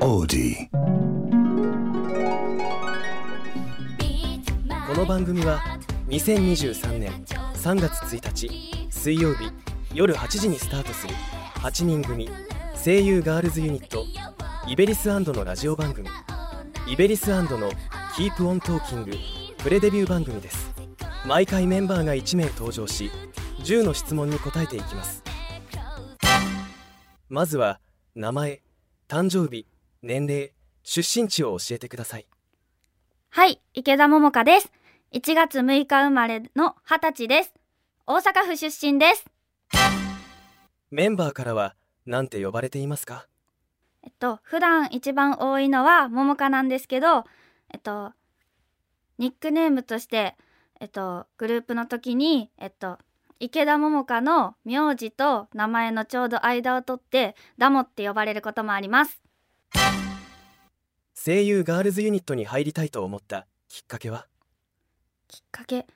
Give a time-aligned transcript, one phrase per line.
[0.00, 0.68] OD
[4.86, 5.60] この番組は
[6.08, 7.12] 2023年
[7.54, 9.50] 3月1日水曜日
[9.92, 11.14] 夜8時にスタートする
[11.54, 12.28] 8人組
[12.82, 14.04] 声優ガールズユニット
[14.66, 16.08] IBERIs& のラジオ番組
[16.86, 17.46] IBERIs& の
[18.16, 19.12] Keep On Talking
[19.58, 20.72] プレデビュー番組です
[21.26, 23.10] 毎回メンバーが1名登場し
[23.60, 25.22] 10の質問に答えていきます。
[27.30, 27.78] まずは
[28.14, 28.62] 名前
[29.06, 29.66] 誕生日
[30.02, 30.52] 年齢
[30.82, 32.26] 出身地を教えてください
[33.30, 34.72] はい、池田桃香です。
[35.12, 37.54] 1月6日生まれの20歳です。
[38.06, 39.24] 大阪府出身です。
[40.90, 41.74] メンバーからは
[42.06, 43.26] 何て呼ばれていますか？
[44.02, 47.24] えっと、普段一番多いのは桃香なんですけど、
[47.72, 48.12] えっと、
[49.18, 50.36] ニックネームとして、
[50.80, 52.98] えっと、グループの時に、えっと、
[53.40, 59.20] 池田桃香の名字と名前のちょうど間を取って、ダモって呼ばれることもあります。
[61.14, 64.26] 声優ガールズユニットに入りたいと思ったきっかけは？
[65.26, 65.86] きっかけ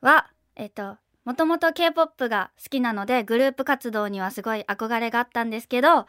[0.00, 6.06] は、えっと、もともと K-POP が好きなので、グループ活動にはすごい憧れがあったんですけど、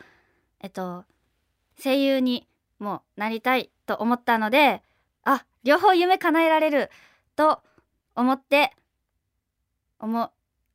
[0.62, 1.04] えっと、
[1.82, 4.84] 声優にもなりたいと思ったので、
[5.24, 6.92] あ、両方夢叶えられる
[7.36, 7.62] と
[8.16, 8.72] 思って、
[10.00, 10.32] 思、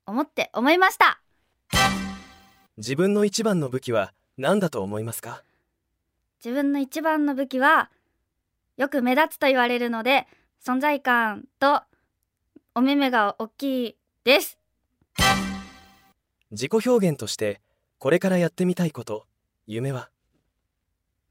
[0.06, 1.20] 思って思いました。
[2.76, 5.44] 自分の一番の武器は何だと思いますか？
[6.44, 7.90] 自分の一番の武器は、
[8.76, 10.26] よく目立つと言われるので、
[10.62, 11.82] 存在感と
[12.74, 14.58] お目目が大きいです。
[16.50, 17.60] 自己表現として
[17.98, 19.26] これからやってみたいこと
[19.66, 20.10] 夢は？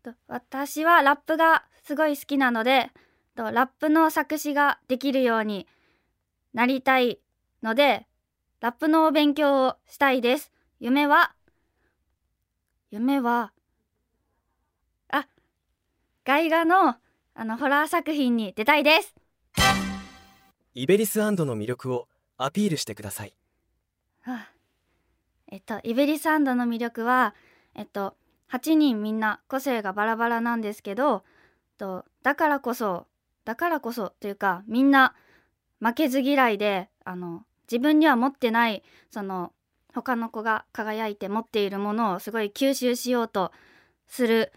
[0.03, 2.89] と私はラップがすごい好きなので
[3.35, 5.65] とラップの作詞ができるように
[6.53, 7.19] なりたい
[7.61, 8.05] ので
[8.59, 10.51] ラップの勉強をしたいです。
[10.79, 11.33] 夢は？
[12.91, 13.51] 夢は？
[13.51, 13.52] あ
[16.25, 16.95] 外画の
[17.35, 19.13] あのホラー作品に出たいです。
[20.73, 22.07] IBERIs& の魅力を
[22.37, 23.33] アピールしてください。
[24.21, 24.51] はあ。
[25.51, 27.35] えっと IBERIs& の魅力は
[27.75, 28.15] えっと
[28.51, 31.23] 8人みんな個性がバラバラなんですけど
[31.77, 33.05] とだからこそ
[33.43, 35.15] だからこそというかみんな
[35.81, 38.81] 負けず嫌いであの自分には持ってない
[39.11, 39.51] その
[39.93, 43.51] 他の子が輝いて持っているものをすごい吸収しようと
[44.07, 44.53] する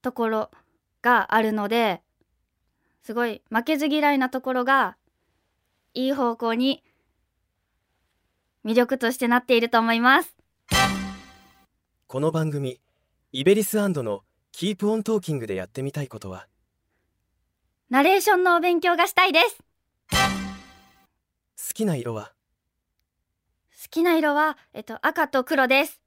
[0.00, 0.50] ところ
[1.02, 2.00] があるので
[3.02, 4.96] すごい負けず嫌いなところが
[5.94, 6.82] いい方向に
[8.64, 10.36] 魅力としてなっていると思います。
[12.06, 12.80] この番組
[13.32, 16.46] IBERIs& の Keep On Talking でやってみたいことは？
[17.88, 19.58] ナレーションのお勉強がしたいです。
[20.10, 22.32] 好きな色は？
[23.82, 26.00] 好きな色はえっと赤と黒です。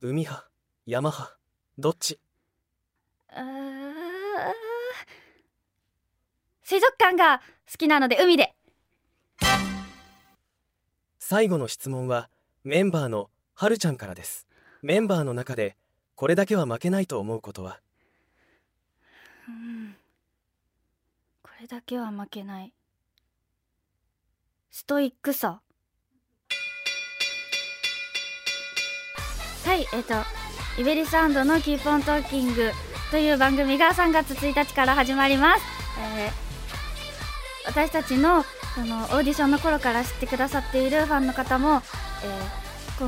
[0.00, 0.48] 海派
[0.86, 1.41] 山派？
[1.82, 2.20] どっち？
[6.62, 7.38] 水族館が
[7.70, 8.54] 好きなので海で。
[11.18, 12.30] 最後の質問は
[12.62, 14.46] メンバーのはるちゃんからです。
[14.80, 15.76] メンバーの中で
[16.14, 17.80] これだけは負けないと思うことは？
[19.48, 19.96] うん。
[21.42, 22.72] これだけは負けない。
[24.70, 25.60] ストイックさ。
[29.64, 30.14] はいえっ、と
[30.78, 32.70] IBERIs& の Keep On Talking
[33.10, 35.62] という番組が3月1日から始まります、
[36.16, 36.42] えー
[37.64, 38.44] 私たちの
[38.74, 41.80] そのオーディションの頃から知ってくださっているファンの方も、えー
[42.98, 43.06] こ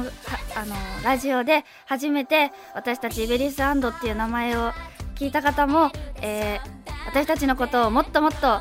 [0.57, 4.71] あのラジオで初めて私たち IBERIs& っていう名前を
[5.17, 5.91] 聞いた方も、
[6.23, 8.61] えー私たちのことをもっともっと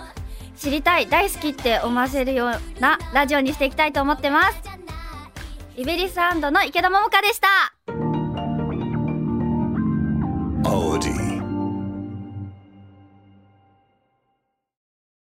[0.57, 4.57] 知りたい大好きって思わせるようなラジオにしていきたいと思ってます。
[5.75, 7.72] IBERIs& の池田百々香でした。